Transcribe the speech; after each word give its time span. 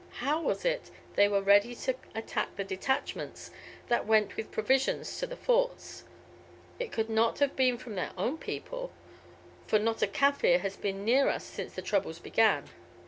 How 0.25 0.41
was 0.41 0.65
it 0.65 0.89
they 1.15 1.27
were 1.27 1.43
ready 1.43 1.75
to 1.75 1.93
attack 2.15 2.55
the 2.55 2.63
detachments 2.63 3.51
that 3.87 4.07
went 4.07 4.35
with 4.35 4.49
provisions 4.51 5.19
to 5.19 5.27
the 5.27 5.35
Forts? 5.35 6.05
It 6.79 6.91
could 6.91 7.07
not 7.07 7.37
have 7.37 7.55
been 7.55 7.77
from 7.77 7.93
their 7.93 8.09
own 8.17 8.39
people, 8.39 8.91
for 9.67 9.77
not 9.77 10.01
a 10.01 10.07
Kaffir 10.07 10.59
has 10.61 10.75
been 10.75 11.05
near 11.05 11.29
us 11.29 11.43
since 11.43 11.73
the 11.75 11.83
troubles 11.83 12.17
began. 12.17 12.67